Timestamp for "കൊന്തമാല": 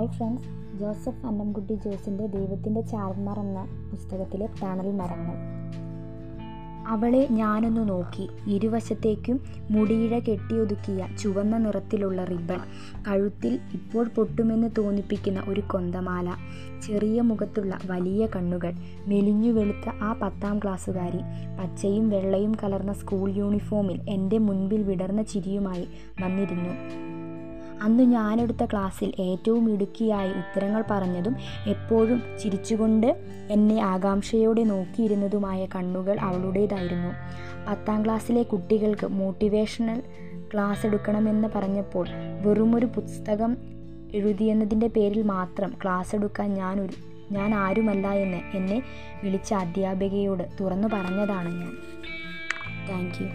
15.60-16.30